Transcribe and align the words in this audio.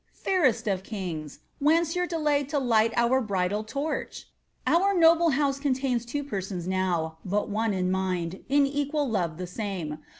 Fairest 0.15 0.65
of 0.67 0.81
kings, 0.81 1.41
Whence 1.59 1.95
your 1.95 2.07
delay 2.07 2.43
to 2.45 2.57
light 2.57 2.91
our 2.97 3.21
bridal 3.21 3.63
torch 3.63 4.25
1 4.65 4.81
Our 4.81 4.93
noble 4.97 5.29
house 5.29 5.59
contains 5.59 6.07
two 6.07 6.23
persons 6.23 6.67
now, 6.67 7.19
But 7.23 7.49
one 7.49 7.71
in 7.75 7.91
mind, 7.91 8.43
in 8.49 8.65
equal 8.65 9.07
love 9.07 9.37
the 9.37 9.45
same. 9.45 9.99